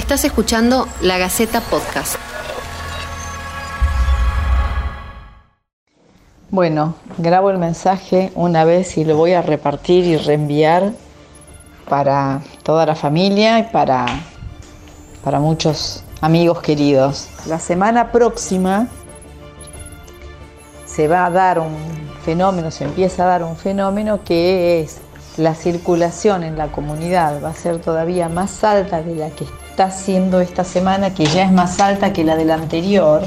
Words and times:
Estás 0.00 0.24
escuchando 0.24 0.88
La 1.02 1.18
Gaceta 1.18 1.60
Podcast. 1.60 2.16
Bueno, 6.48 6.94
grabo 7.18 7.50
el 7.50 7.58
mensaje 7.58 8.32
una 8.34 8.64
vez 8.64 8.96
y 8.96 9.04
lo 9.04 9.14
voy 9.18 9.34
a 9.34 9.42
repartir 9.42 10.06
y 10.06 10.16
reenviar 10.16 10.92
para 11.86 12.40
toda 12.62 12.86
la 12.86 12.94
familia 12.94 13.58
y 13.58 13.64
para, 13.64 14.06
para 15.22 15.38
muchos 15.38 16.02
amigos 16.22 16.62
queridos. 16.62 17.28
La 17.46 17.60
semana 17.60 18.10
próxima 18.10 18.88
se 20.86 21.08
va 21.08 21.26
a 21.26 21.30
dar 21.30 21.58
un 21.58 21.76
fenómeno, 22.24 22.70
se 22.70 22.84
empieza 22.84 23.24
a 23.24 23.26
dar 23.26 23.44
un 23.44 23.54
fenómeno 23.54 24.24
que 24.24 24.80
es 24.80 25.02
la 25.36 25.54
circulación 25.54 26.42
en 26.42 26.58
la 26.58 26.72
comunidad 26.72 27.42
va 27.42 27.50
a 27.50 27.54
ser 27.54 27.80
todavía 27.80 28.28
más 28.28 28.64
alta 28.64 29.02
de 29.02 29.14
la 29.14 29.30
que 29.30 29.46
está 29.80 29.96
siendo 29.96 30.42
esta 30.42 30.62
semana, 30.62 31.14
que 31.14 31.24
ya 31.24 31.42
es 31.42 31.52
más 31.52 31.80
alta 31.80 32.12
que 32.12 32.22
la 32.22 32.36
de 32.36 32.44
la 32.44 32.54
anterior, 32.54 33.22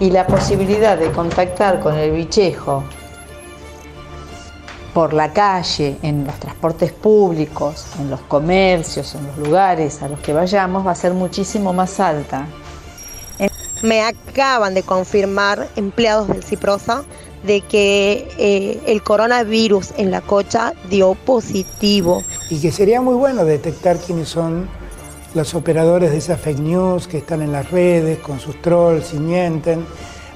y 0.00 0.10
la 0.10 0.26
posibilidad 0.26 0.98
de 0.98 1.12
contactar 1.12 1.78
con 1.78 1.94
el 1.94 2.10
bichejo 2.10 2.82
por 4.92 5.12
la 5.12 5.32
calle, 5.32 5.96
en 6.02 6.26
los 6.26 6.34
transportes 6.40 6.90
públicos, 6.90 7.86
en 8.00 8.10
los 8.10 8.18
comercios, 8.22 9.14
en 9.14 9.28
los 9.28 9.38
lugares 9.38 10.02
a 10.02 10.08
los 10.08 10.18
que 10.18 10.32
vayamos, 10.32 10.84
va 10.84 10.90
a 10.90 10.96
ser 10.96 11.14
muchísimo 11.14 11.72
más 11.72 12.00
alta. 12.00 12.48
Me 13.84 14.02
acaban 14.02 14.74
de 14.74 14.82
confirmar 14.82 15.68
empleados 15.76 16.26
del 16.26 16.42
Ciprosa 16.42 17.04
de 17.44 17.60
que 17.60 18.28
eh, 18.38 18.82
el 18.86 19.04
coronavirus 19.04 19.92
en 19.98 20.10
la 20.10 20.20
cocha 20.20 20.74
dio 20.90 21.14
positivo. 21.14 22.24
Y 22.50 22.60
que 22.60 22.72
sería 22.72 23.00
muy 23.00 23.14
bueno 23.14 23.44
detectar 23.44 23.98
quiénes 23.98 24.30
son 24.30 24.68
los 25.34 25.52
operadores 25.54 26.12
de 26.12 26.18
esas 26.18 26.40
fake 26.40 26.60
news 26.60 27.08
que 27.08 27.18
están 27.18 27.42
en 27.42 27.50
las 27.50 27.70
redes 27.70 28.18
con 28.18 28.38
sus 28.38 28.60
trolls 28.62 29.12
y 29.14 29.18
mienten, 29.18 29.84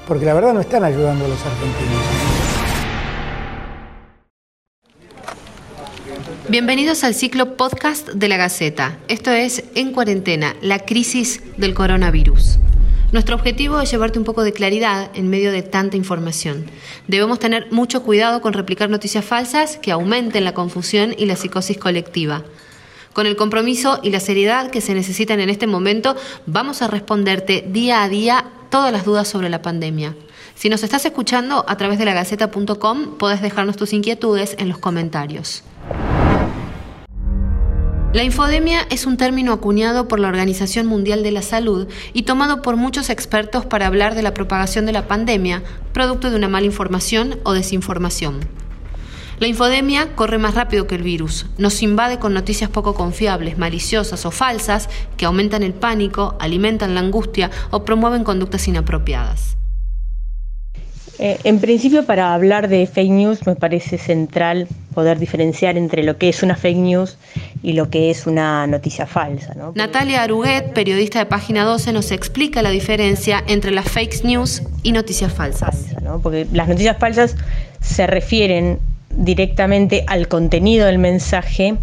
porque 0.05 0.25
la 0.25 0.33
verdad 0.33 0.53
no 0.53 0.59
están 0.59 0.83
ayudando 0.83 1.23
a 1.25 1.27
los 1.29 1.39
argentinos. 1.39 2.03
Bienvenidos 6.49 7.03
al 7.03 7.13
ciclo 7.13 7.55
podcast 7.55 8.09
de 8.09 8.27
la 8.27 8.35
Gaceta. 8.35 8.97
Esto 9.07 9.31
es 9.31 9.63
En 9.75 9.93
Cuarentena, 9.93 10.55
la 10.61 10.79
crisis 10.79 11.41
del 11.57 11.73
coronavirus. 11.73 12.59
Nuestro 13.11 13.35
objetivo 13.35 13.79
es 13.79 13.89
llevarte 13.89 14.19
un 14.19 14.25
poco 14.25 14.43
de 14.43 14.51
claridad 14.51 15.11
en 15.15 15.29
medio 15.29 15.51
de 15.51 15.63
tanta 15.63 15.95
información. 15.95 16.65
Debemos 17.07 17.39
tener 17.39 17.71
mucho 17.71 18.03
cuidado 18.03 18.41
con 18.41 18.53
replicar 18.53 18.89
noticias 18.89 19.23
falsas 19.23 19.77
que 19.77 19.91
aumenten 19.91 20.43
la 20.43 20.53
confusión 20.53 21.15
y 21.17 21.25
la 21.25 21.35
psicosis 21.35 21.77
colectiva. 21.77 22.43
Con 23.13 23.25
el 23.25 23.35
compromiso 23.35 23.99
y 24.03 24.11
la 24.11 24.19
seriedad 24.19 24.69
que 24.69 24.81
se 24.81 24.93
necesitan 24.93 25.39
en 25.39 25.49
este 25.49 25.67
momento, 25.67 26.15
vamos 26.45 26.81
a 26.81 26.87
responderte 26.87 27.65
día 27.67 28.03
a 28.03 28.09
día 28.09 28.45
todas 28.69 28.91
las 28.91 29.05
dudas 29.05 29.27
sobre 29.27 29.49
la 29.49 29.61
pandemia. 29.61 30.15
Si 30.55 30.69
nos 30.69 30.83
estás 30.83 31.05
escuchando 31.05 31.65
a 31.67 31.77
través 31.77 31.97
de 31.99 32.05
la 32.05 32.13
gaceta.com, 32.13 33.17
podés 33.17 33.41
dejarnos 33.41 33.77
tus 33.77 33.93
inquietudes 33.93 34.55
en 34.59 34.69
los 34.69 34.77
comentarios. 34.77 35.63
La 38.11 38.23
infodemia 38.23 38.87
es 38.89 39.05
un 39.05 39.17
término 39.17 39.53
acuñado 39.53 40.07
por 40.07 40.19
la 40.19 40.29
Organización 40.29 40.87
Mundial 40.87 41.21
de 41.21 41.31
la 41.31 41.43
Salud 41.43 41.87
y 42.11 42.23
tomado 42.23 42.63
por 42.63 42.75
muchos 42.75 43.11
expertos 43.11 43.67
para 43.67 43.85
hablar 43.85 44.15
de 44.15 44.23
la 44.23 44.33
propagación 44.33 44.87
de 44.87 44.93
la 44.93 45.07
pandemia, 45.07 45.61
producto 45.93 46.31
de 46.31 46.35
una 46.35 46.49
mala 46.49 46.65
información 46.65 47.39
o 47.43 47.53
desinformación. 47.53 48.39
La 49.39 49.47
infodemia 49.47 50.15
corre 50.15 50.37
más 50.37 50.53
rápido 50.53 50.85
que 50.85 50.95
el 50.95 51.03
virus, 51.03 51.45
nos 51.57 51.81
invade 51.81 52.19
con 52.19 52.33
noticias 52.33 52.69
poco 52.69 52.93
confiables, 52.93 53.57
maliciosas 53.57 54.25
o 54.25 54.31
falsas 54.31 54.89
que 55.15 55.25
aumentan 55.25 55.63
el 55.63 55.73
pánico, 55.73 56.35
alimentan 56.41 56.93
la 56.93 56.99
angustia 56.99 57.49
o 57.71 57.85
promueven 57.85 58.25
conductas 58.25 58.67
inapropiadas. 58.67 59.55
Eh, 61.19 61.37
en 61.45 61.59
principio, 61.59 62.05
para 62.05 62.33
hablar 62.33 62.67
de 62.67 62.85
fake 62.85 63.11
news 63.11 63.47
me 63.47 63.55
parece 63.55 63.97
central 63.97 64.67
poder 64.93 65.19
diferenciar 65.19 65.77
entre 65.77 66.03
lo 66.03 66.17
que 66.17 66.27
es 66.27 66.43
una 66.43 66.55
fake 66.55 66.77
news 66.77 67.17
y 67.63 67.73
lo 67.73 67.89
que 67.89 68.09
es 68.09 68.27
una 68.27 68.67
noticia 68.67 69.05
falsa. 69.05 69.53
Natalia 69.73 70.23
Aruguet, 70.23 70.73
periodista 70.73 71.19
de 71.19 71.25
Página 71.25 71.63
12, 71.63 71.93
nos 71.93 72.11
explica 72.11 72.61
la 72.61 72.71
diferencia 72.71 73.41
entre 73.47 73.71
las 73.71 73.89
fake 73.89 74.23
news 74.25 74.63
y 74.83 74.91
noticias 74.91 75.33
falsas. 75.33 75.87
Porque 76.23 76.45
las 76.51 76.67
noticias 76.67 76.97
falsas 76.97 77.35
se 77.81 78.07
refieren 78.07 78.79
directamente 79.15 80.03
al 80.07 80.27
contenido 80.27 80.85
del 80.85 80.99
mensaje 80.99 81.75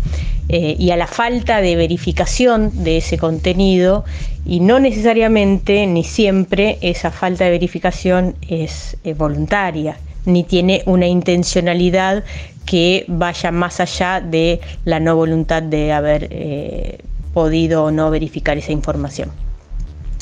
eh, 0.49 0.77
y 0.79 0.91
a 0.91 0.97
la 0.97 1.07
falta 1.07 1.61
de 1.61 1.77
verificación 1.77 2.85
de 2.85 2.99
ese 2.99 3.19
contenido 3.19 4.05
y 4.45 4.61
no 4.61 4.79
necesariamente 4.79 5.87
ni 5.87 6.05
siempre 6.05 6.79
esa 6.81 7.11
falta 7.11 7.45
de 7.45 7.51
verificación 7.51 8.37
es 8.49 8.97
eh, 9.05 9.15
voluntaria 9.15 9.99
ni 10.25 10.45
tiene 10.45 10.83
una 10.87 11.07
intencionalidad 11.07 12.25
que 12.65 13.05
vaya 13.09 13.53
más 13.53 13.81
allá 13.81 14.21
de 14.21 14.61
la 14.85 15.01
no 15.01 15.17
voluntad 15.17 15.63
de 15.63 15.93
haber 15.93 16.29
eh, 16.31 16.99
podido 17.33 17.85
o 17.85 17.91
no 17.91 18.11
verificar 18.11 18.59
esa 18.59 18.73
información. 18.73 19.46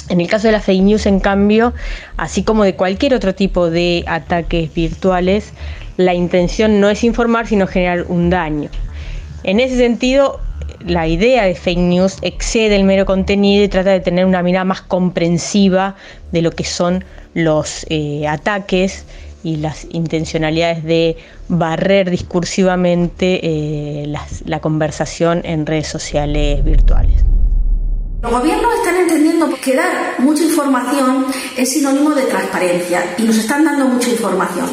En 0.08 0.20
el 0.20 0.28
caso 0.28 0.48
de 0.48 0.52
las 0.52 0.64
fake 0.64 0.82
news, 0.82 1.06
en 1.06 1.18
cambio, 1.18 1.72
así 2.16 2.42
como 2.42 2.64
de 2.64 2.74
cualquier 2.74 3.14
otro 3.14 3.34
tipo 3.34 3.70
de 3.70 4.04
ataques 4.06 4.72
virtuales, 4.74 5.52
la 5.96 6.12
intención 6.12 6.80
no 6.80 6.90
es 6.90 7.04
informar, 7.04 7.46
sino 7.46 7.66
generar 7.66 8.04
un 8.08 8.28
daño. 8.28 8.68
En 9.44 9.60
ese 9.60 9.76
sentido, 9.76 10.40
la 10.86 11.06
idea 11.06 11.44
de 11.44 11.54
fake 11.54 11.78
news 11.78 12.18
excede 12.22 12.76
el 12.76 12.84
mero 12.84 13.06
contenido 13.06 13.64
y 13.64 13.68
trata 13.68 13.90
de 13.90 14.00
tener 14.00 14.26
una 14.26 14.42
mirada 14.42 14.64
más 14.64 14.82
comprensiva 14.82 15.96
de 16.32 16.42
lo 16.42 16.50
que 16.50 16.64
son 16.64 17.04
los 17.32 17.86
eh, 17.88 18.26
ataques 18.28 19.06
y 19.42 19.56
las 19.56 19.86
intencionalidades 19.90 20.84
de 20.84 21.16
barrer 21.48 22.10
discursivamente 22.10 23.40
eh, 23.42 24.14
la 24.44 24.60
conversación 24.60 25.42
en 25.44 25.66
redes 25.66 25.88
sociales 25.88 26.64
virtuales. 26.64 27.24
Los 28.24 28.32
gobiernos 28.32 28.74
están 28.76 28.96
entendiendo 28.96 29.50
que 29.62 29.76
dar 29.76 30.14
mucha 30.16 30.44
información 30.44 31.26
es 31.58 31.74
sinónimo 31.74 32.14
de 32.14 32.22
transparencia 32.22 33.16
y 33.18 33.22
nos 33.24 33.36
están 33.36 33.66
dando 33.66 33.84
mucha 33.84 34.08
información. 34.08 34.66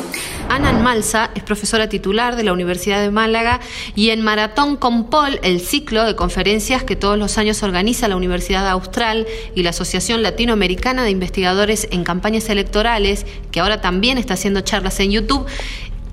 Ana 0.48 0.72
Malsa 0.72 1.32
es 1.36 1.44
profesora 1.44 1.90
titular 1.90 2.38
de 2.38 2.44
la 2.44 2.54
Universidad 2.54 3.02
de 3.02 3.12
Málaga 3.12 3.60
y 3.94 4.12
en 4.12 4.22
Maratón 4.22 4.78
con 4.78 5.10
Paul, 5.10 5.38
el 5.44 5.60
ciclo 5.60 6.06
de 6.06 6.16
conferencias 6.16 6.86
que 6.86 6.96
todos 6.96 7.18
los 7.18 7.38
años 7.38 7.62
organiza 7.62 8.08
la 8.08 8.16
Universidad 8.16 8.66
Austral 8.70 9.28
y 9.54 9.64
la 9.64 9.72
Asociación 9.72 10.24
Latinoamericana 10.24 11.04
de 11.04 11.10
Investigadores 11.10 11.90
en 11.92 12.06
Campañas 12.06 12.48
Electorales, 12.48 13.26
que 13.52 13.60
ahora 13.60 13.82
también 13.82 14.18
está 14.18 14.36
haciendo 14.36 14.62
charlas 14.62 14.98
en 15.02 15.12
YouTube, 15.12 15.46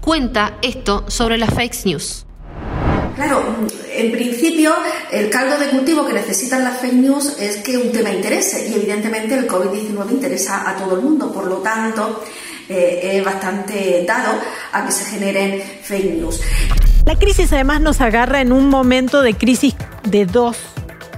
cuenta 0.01 0.59
esto 0.63 1.05
sobre 1.07 1.39
las 1.39 1.55
fake 1.55 1.85
news. 1.85 2.25
Claro, 3.19 3.43
en 3.93 4.13
principio 4.13 4.73
el 5.11 5.29
caldo 5.29 5.59
de 5.59 5.71
cultivo 5.71 6.07
que 6.07 6.13
necesitan 6.13 6.63
las 6.63 6.79
fake 6.79 6.93
news 6.93 7.37
es 7.41 7.57
que 7.57 7.77
un 7.77 7.91
tema 7.91 8.11
interese 8.11 8.69
y 8.69 8.75
evidentemente 8.75 9.35
el 9.35 9.49
COVID-19 9.49 10.13
interesa 10.13 10.71
a 10.71 10.77
todo 10.77 10.95
el 10.95 11.03
mundo, 11.03 11.33
por 11.33 11.49
lo 11.49 11.57
tanto 11.57 12.23
eh, 12.69 13.15
es 13.15 13.25
bastante 13.25 14.05
dado 14.07 14.39
a 14.71 14.87
que 14.87 14.93
se 14.93 15.05
generen 15.07 15.61
fake 15.83 16.15
news. 16.15 16.41
La 17.07 17.17
crisis 17.17 17.53
además 17.53 17.81
nos 17.81 18.01
agarra 18.01 18.41
en 18.41 18.53
un 18.53 18.69
momento 18.69 19.21
de 19.21 19.35
crisis 19.35 19.75
de 20.05 20.25
dos 20.25 20.57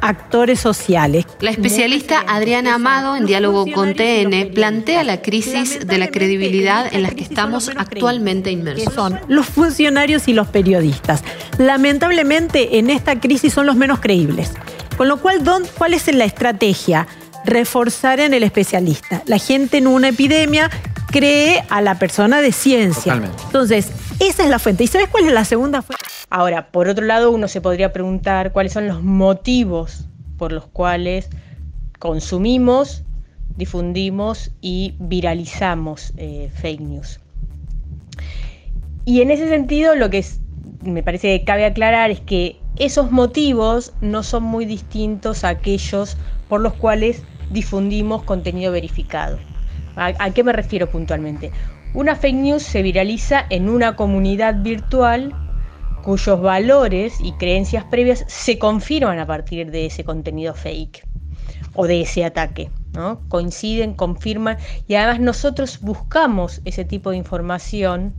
actores 0.01 0.61
sociales. 0.61 1.27
La 1.41 1.51
especialista 1.51 2.25
Adriana 2.27 2.75
Amado, 2.75 3.17
en 3.17 3.27
diálogo 3.27 3.67
con 3.73 3.95
TN, 3.95 4.53
plantea 4.55 5.05
la 5.05 5.23
crisis 5.23 5.87
de 5.87 5.99
la 5.99 6.09
credibilidad 6.09 6.93
en 6.93 7.03
la 7.03 7.11
que 7.11 7.23
estamos 7.23 7.71
actualmente 7.77 8.51
inmersos. 8.51 8.95
Son 8.95 9.21
los 9.29 9.47
funcionarios 9.47 10.29
y 10.29 10.33
los 10.33 10.49
periodistas. 10.49 11.23
Lamentablemente, 11.59 12.79
en 12.79 12.91
esta 12.91 13.21
crisis 13.21 13.53
son 13.53 13.67
los 13.67 13.77
menos 13.77 14.01
creíbles. 14.01 14.53
Con 14.97 15.09
lo 15.09 15.19
cual, 15.19 15.43
¿cuál 15.79 15.95
es 15.95 16.13
la 16.13 16.25
estrategia? 16.25 17.07
Reforzar 17.45 18.21
en 18.21 18.35
el 18.35 18.43
especialista. 18.43 19.23
La 19.27 19.39
gente 19.39 19.79
en 19.79 19.87
una 19.87 20.09
epidemia 20.09 20.71
cree 21.11 21.65
a 21.71 21.81
la 21.81 21.99
persona 21.99 22.41
de 22.41 22.53
ciencia. 22.53 23.21
Entonces, 23.47 23.89
esa 24.19 24.45
es 24.45 24.51
la 24.51 24.59
fuente. 24.59 24.85
¿Y 24.85 24.87
sabes 24.87 25.09
cuál 25.09 25.27
es 25.27 25.33
la 25.33 25.45
segunda 25.45 25.83
fuente? 25.83 26.05
Ahora, 26.31 26.71
por 26.71 26.89
otro 26.89 27.05
lado, 27.05 27.33
uno 27.33 27.49
se 27.49 27.61
podría 27.61 27.93
preguntar 27.93 28.53
cuáles 28.53 28.73
son 28.73 28.87
los 28.87 29.03
motivos 29.03 30.07
por 30.39 30.53
los 30.53 30.67
cuales 30.67 31.29
consumimos, 31.99 33.03
difundimos 33.57 34.53
y 34.61 34.95
viralizamos 35.01 36.13
eh, 36.17 36.51
fake 36.55 36.81
news. 36.81 37.21
Y 39.05 39.23
en 39.23 39.33
ese 39.33 39.49
sentido, 39.49 39.97
lo 39.97 40.09
que 40.09 40.25
me 40.83 41.03
parece 41.03 41.39
que 41.39 41.45
cabe 41.45 41.65
aclarar 41.65 42.11
es 42.13 42.21
que 42.21 42.61
esos 42.77 43.11
motivos 43.11 43.93
no 44.01 44.23
son 44.23 44.45
muy 44.45 44.65
distintos 44.65 45.43
a 45.43 45.49
aquellos 45.49 46.17
por 46.49 46.61
los 46.61 46.75
cuales 46.75 47.25
difundimos 47.51 48.23
contenido 48.23 48.71
verificado. 48.73 49.39
¿A, 49.97 50.31
qué 50.31 50.45
me 50.45 50.53
refiero 50.53 50.89
puntualmente? 50.89 51.51
Una 51.93 52.15
fake 52.15 52.37
news 52.37 52.63
se 52.63 52.83
viraliza 52.83 53.45
en 53.51 53.69
una 53.69 53.97
comunidad 53.97 54.63
virtual 54.63 55.35
cuyos 56.03 56.41
valores 56.41 57.21
y 57.21 57.33
creencias 57.33 57.85
previas 57.85 58.25
se 58.29 58.59
confirman 58.59 59.19
a 59.19 59.27
partir 59.27 59.71
de 59.71 59.87
ese 59.87 60.05
contenido 60.05 60.55
fake. 60.55 61.07
o 61.75 61.87
de 61.87 62.01
ese 62.01 62.25
ataque. 62.25 62.71
¿no? 62.93 63.21
Coinciden, 63.29 63.95
confirman 63.95 64.59
y 64.89 64.97
además 64.97 65.21
nosotros 65.21 65.81
buscamos 65.81 66.61
ese 66.65 66.85
tipo 66.85 67.11
de 67.11 67.17
información 67.17 68.15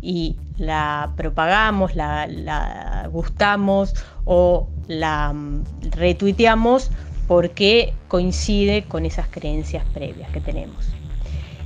y 0.00 0.36
la 0.56 1.12
propagamos, 1.16 1.96
la, 1.96 3.08
gustamos 3.10 3.94
o 4.24 4.68
la 4.86 5.32
mm, 5.32 5.64
retuiteamos 5.90 6.90
porque 7.26 7.92
coincide 8.08 8.84
con 8.84 9.04
esas 9.04 9.26
creencias 9.28 9.84
previas 9.92 10.30
que 10.30 10.40
tenemos. 10.40 10.88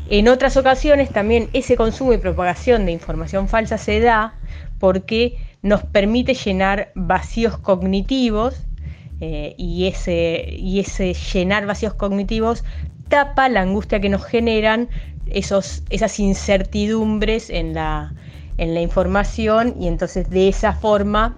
En 0.09 0.27
otras 0.29 0.57
ocasiones 0.57 1.11
también 1.11 1.51
ese 1.53 1.77
consumo 1.77 2.13
y 2.13 2.19
propagación 2.19 2.87
de 2.87 2.93
información 2.93 3.47
falsa 3.47 3.79
se 3.79 4.01
da 4.01 4.35
porque 4.79 5.37
nos 5.63 5.83
permite 5.85 6.35
llenar 6.35 6.93
vacíos 6.95 7.59
cognitivos 7.59 8.67
eh, 9.21 9.55
y, 9.59 9.87
ese, 9.87 10.47
y 10.57 10.81
ese 10.81 11.15
llenar 11.15 11.67
vacíos 11.67 11.95
cognitivos 11.95 12.65
tapa 13.09 13.49
la 13.49 13.61
angustia 13.61 14.01
que 14.01 14.09
nos 14.09 14.25
generan 14.25 14.89
esos, 15.27 15.83
esas 15.91 16.19
incertidumbres 16.19 17.51
en 17.51 17.75
la, 17.75 18.15
en 18.57 18.75
la 18.75 18.81
información 18.81 19.75
y 19.79 19.89
entonces 19.89 20.31
de 20.31 20.49
esa 20.49 20.73
forma 20.73 21.37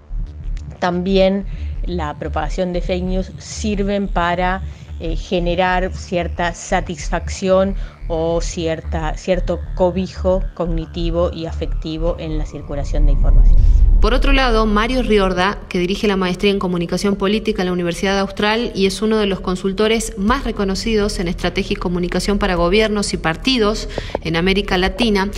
también 0.79 1.45
la 1.85 2.13
propagación 2.13 2.73
de 2.73 2.81
fake 2.81 3.03
news 3.03 3.31
sirven 3.37 4.07
para 4.07 4.61
eh, 4.99 5.15
generar 5.15 5.91
cierta 5.93 6.53
satisfacción 6.53 7.75
o 8.07 8.39
cierta, 8.41 9.17
cierto 9.17 9.59
cobijo 9.75 10.43
cognitivo 10.53 11.31
y 11.33 11.45
afectivo 11.45 12.15
en 12.19 12.37
la 12.37 12.45
circulación 12.45 13.05
de 13.05 13.13
información. 13.13 13.57
Por 14.03 14.13
otro 14.13 14.33
lado, 14.33 14.65
Mario 14.65 15.01
Riorda, 15.01 15.59
que 15.69 15.79
dirige 15.79 16.09
la 16.09 16.17
maestría 16.17 16.51
en 16.51 16.59
comunicación 16.59 17.15
política 17.15 17.61
en 17.61 17.67
la 17.67 17.71
Universidad 17.71 18.19
Austral 18.19 18.73
y 18.75 18.85
es 18.85 19.01
uno 19.01 19.17
de 19.17 19.27
los 19.27 19.39
consultores 19.39 20.17
más 20.17 20.43
reconocidos 20.43 21.19
en 21.19 21.29
estrategia 21.29 21.75
y 21.75 21.77
comunicación 21.77 22.37
para 22.37 22.55
gobiernos 22.55 23.13
y 23.13 23.17
partidos 23.17 23.87
en 24.21 24.35
América 24.35 24.77
Latina, 24.77 25.29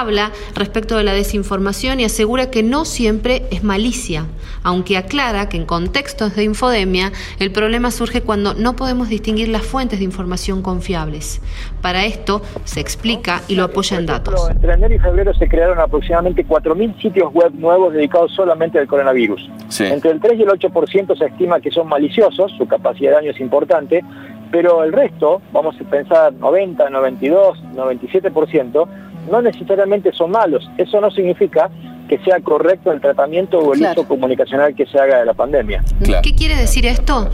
habla 0.00 0.32
respecto 0.54 0.96
de 0.96 1.04
la 1.04 1.12
desinformación 1.12 2.00
y 2.00 2.04
asegura 2.04 2.50
que 2.50 2.62
no 2.62 2.84
siempre 2.84 3.42
es 3.50 3.64
malicia, 3.64 4.26
aunque 4.62 4.96
aclara 4.96 5.48
que 5.48 5.56
en 5.56 5.66
contextos 5.66 6.36
de 6.36 6.44
infodemia 6.44 7.12
el 7.38 7.50
problema 7.52 7.90
surge 7.90 8.22
cuando 8.22 8.54
no 8.54 8.76
podemos 8.76 9.08
distinguir 9.08 9.48
las 9.48 9.62
fuentes 9.62 9.98
de 9.98 10.04
información 10.04 10.62
confiables. 10.62 11.40
Para 11.82 12.04
esto 12.04 12.42
se 12.64 12.80
explica 12.80 13.42
y 13.48 13.54
lo 13.54 13.64
apoya 13.64 13.98
en 13.98 14.06
datos. 14.06 14.48
Entre 14.50 14.72
enero 14.72 14.94
y 14.94 14.98
febrero 14.98 15.34
se 15.34 15.48
crearon 15.48 15.78
aproximadamente 15.78 16.46
4.000 16.46 17.00
sitios 17.00 17.32
web 17.32 17.52
nuevos 17.54 17.92
dedicados 17.92 18.32
solamente 18.34 18.78
al 18.78 18.86
coronavirus. 18.86 19.48
Entre 19.80 20.10
el 20.10 20.20
3 20.20 20.38
y 20.38 20.42
el 20.42 20.48
8% 20.48 21.18
se 21.18 21.24
estima 21.26 21.60
que 21.60 21.70
son 21.70 21.88
maliciosos, 21.88 22.52
su 22.56 22.66
capacidad 22.66 23.10
de 23.10 23.16
daño 23.16 23.30
es 23.30 23.40
importante, 23.40 24.04
pero 24.50 24.82
el 24.82 24.92
resto, 24.92 25.42
vamos 25.52 25.76
a 25.80 25.84
pensar 25.84 26.32
90, 26.32 26.88
92, 26.88 27.62
97%, 27.74 28.88
no 29.30 29.42
necesariamente 29.42 30.12
son 30.12 30.30
malos. 30.30 30.68
Eso 30.78 31.00
no 31.00 31.10
significa 31.10 31.70
que 32.08 32.18
sea 32.20 32.40
correcto 32.40 32.90
el 32.90 33.00
tratamiento 33.00 33.58
o 33.58 33.74
el 33.74 33.82
uso 33.82 34.08
comunicacional 34.08 34.74
que 34.74 34.86
se 34.86 34.98
haga 34.98 35.18
de 35.18 35.26
la 35.26 35.34
pandemia. 35.34 35.84
¿Qué 36.22 36.34
quiere 36.34 36.56
decir 36.56 36.86
esto? 36.86 37.28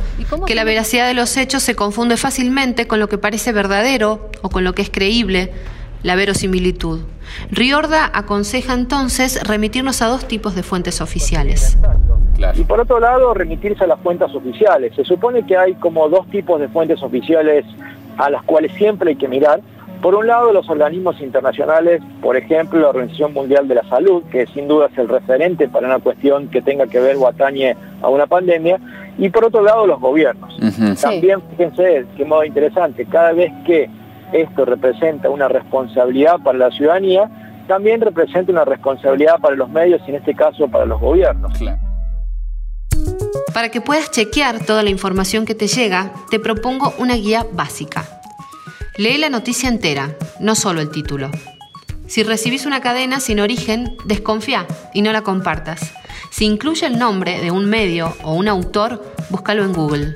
Que 0.47 0.55
la 0.55 0.65
veracidad 0.65 1.07
de 1.07 1.15
los 1.15 1.37
hechos 1.37 1.63
se 1.63 1.77
confunde 1.77 2.17
fácilmente 2.17 2.87
con 2.87 2.99
lo 2.99 3.09
que 3.09 3.17
parece 3.17 3.53
verdadero 3.53 4.31
o 4.43 4.51
con 4.51 4.65
lo 4.65 4.73
que 4.73 4.83
es 4.83 4.91
creíble, 4.91 5.53
la 6.03 6.17
verosimilitud. 6.17 7.01
Riorda 7.51 8.11
aconseja 8.13 8.75
entonces 8.75 9.43
remitirnos 9.47 10.03
a 10.03 10.07
dos 10.07 10.27
tipos 10.27 10.55
de 10.55 10.63
fuentes 10.63 11.01
oficiales. 11.01 11.79
Y 12.57 12.65
por 12.65 12.81
otro 12.81 13.01
lado, 13.01 13.33
remitirse 13.33 13.85
a 13.85 13.87
las 13.87 14.01
fuentes 14.01 14.35
oficiales. 14.35 14.95
Se 14.97 15.05
supone 15.05 15.47
que 15.47 15.57
hay 15.57 15.75
como 15.75 16.09
dos 16.09 16.29
tipos 16.31 16.61
de 16.61 16.69
fuentes 16.69 17.03
oficiales 17.03 17.65
a 18.19 18.29
las 18.29 18.43
cuales 18.43 18.73
siempre 18.73 19.11
hay 19.11 19.17
que 19.17 19.29
mirar. 19.29 19.61
Por 20.01 20.15
un 20.15 20.27
lado, 20.27 20.53
los 20.53 20.69
organismos 20.69 21.21
internacionales, 21.21 22.03
por 22.21 22.37
ejemplo, 22.37 22.79
la 22.79 22.89
Organización 22.91 23.33
Mundial 23.33 23.67
de 23.69 23.77
la 23.77 23.89
Salud, 23.89 24.23
que 24.31 24.47
sin 24.49 24.69
duda 24.69 24.89
es 24.93 24.99
el 24.99 25.09
referente 25.09 25.69
para 25.69 25.87
una 25.87 25.99
cuestión 25.99 26.49
que 26.49 26.61
tenga 26.61 26.87
que 26.87 27.01
ver 27.01 27.17
o 27.17 27.27
atañe 27.27 27.75
a 28.03 28.09
una 28.09 28.27
pandemia, 28.27 28.79
y 29.17 29.31
por 29.31 29.45
otro 29.47 29.63
lado, 29.63 29.87
los 29.87 30.01
gobiernos. 30.01 30.55
También, 31.01 31.41
fíjense, 31.51 32.05
qué 32.17 32.25
modo 32.25 32.45
interesante, 32.45 33.07
cada 33.07 33.33
vez 33.33 33.51
que 33.65 33.89
esto 34.33 34.65
representa 34.65 35.31
una 35.31 35.49
responsabilidad 35.49 36.39
para 36.43 36.59
la 36.59 36.71
ciudadanía, 36.71 37.31
también 37.67 38.01
representa 38.01 38.53
una 38.53 38.65
responsabilidad 38.65 39.39
para 39.41 39.57
los 39.57 39.71
medios 39.71 40.03
y 40.07 40.11
en 40.11 40.17
este 40.17 40.35
caso 40.35 40.69
para 40.69 40.85
los 40.85 41.01
gobiernos. 41.01 41.53
Para 43.55 43.69
que 43.69 43.81
puedas 43.81 44.11
chequear 44.11 44.65
toda 44.67 44.83
la 44.83 44.91
información 44.91 45.47
que 45.47 45.55
te 45.55 45.69
llega, 45.69 46.13
te 46.31 46.41
propongo 46.41 46.93
una 46.99 47.15
guía 47.15 47.47
básica. 47.53 48.05
Lee 48.97 49.19
la 49.19 49.29
noticia 49.29 49.69
entera, 49.69 50.17
no 50.39 50.55
solo 50.55 50.81
el 50.81 50.91
título. 50.91 51.33
Si 52.07 52.23
recibís 52.23 52.65
una 52.65 52.81
cadena 52.81 53.19
sin 53.19 53.41
origen, 53.41 53.97
desconfía 54.05 54.69
y 54.93 55.03
no 55.03 55.11
la 55.13 55.23
compartas. 55.23 55.93
Si 56.31 56.45
incluye 56.45 56.87
el 56.87 56.97
nombre 56.97 57.41
de 57.41 57.51
un 57.51 57.65
medio 57.65 58.17
o 58.23 58.35
un 58.35 58.47
autor, 58.47 59.05
búscalo 59.31 59.65
en 59.65 59.73
Google. 59.73 60.15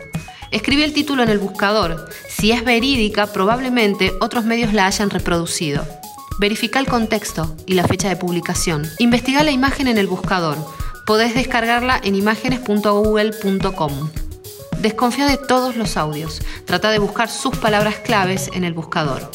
Escribe 0.52 0.84
el 0.84 0.92
título 0.92 1.24
en 1.24 1.28
el 1.28 1.40
buscador. 1.40 2.08
Si 2.28 2.52
es 2.52 2.64
verídica, 2.64 3.26
probablemente 3.26 4.12
otros 4.20 4.44
medios 4.44 4.72
la 4.72 4.86
hayan 4.86 5.10
reproducido. 5.10 5.84
Verifica 6.38 6.78
el 6.78 6.86
contexto 6.86 7.56
y 7.66 7.74
la 7.74 7.88
fecha 7.88 8.08
de 8.08 8.14
publicación. 8.14 8.88
Investiga 9.00 9.42
la 9.42 9.50
imagen 9.50 9.88
en 9.88 9.98
el 9.98 10.06
buscador. 10.06 10.56
Podés 11.04 11.34
descargarla 11.34 12.00
en 12.04 12.14
imágenes.google.com. 12.14 14.10
Desconfía 14.80 15.26
de 15.26 15.36
todos 15.36 15.76
los 15.76 15.96
audios. 15.96 16.40
Trata 16.64 16.90
de 16.90 17.00
buscar 17.00 17.28
sus 17.28 17.56
palabras 17.56 17.96
claves 17.96 18.48
en 18.52 18.62
el 18.62 18.72
buscador. 18.72 19.28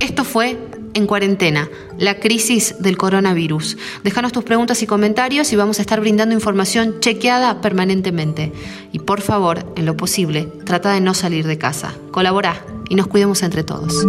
Esto 0.00 0.24
fue 0.24 0.58
En 0.94 1.06
Cuarentena, 1.06 1.68
la 1.98 2.18
crisis 2.18 2.76
del 2.80 2.96
coronavirus. 2.96 3.76
Déjanos 4.02 4.32
tus 4.32 4.44
preguntas 4.44 4.82
y 4.82 4.86
comentarios 4.86 5.52
y 5.52 5.56
vamos 5.56 5.78
a 5.78 5.82
estar 5.82 6.00
brindando 6.00 6.34
información 6.34 7.00
chequeada 7.00 7.60
permanentemente. 7.60 8.52
Y 8.92 8.98
por 8.98 9.20
favor, 9.20 9.64
en 9.76 9.86
lo 9.86 9.96
posible, 9.96 10.48
trata 10.64 10.92
de 10.92 11.00
no 11.00 11.14
salir 11.14 11.46
de 11.46 11.58
casa. 11.58 11.94
Colabora 12.10 12.64
y 12.88 12.96
nos 12.96 13.06
cuidemos 13.06 13.42
entre 13.42 13.62
todos. 13.62 14.04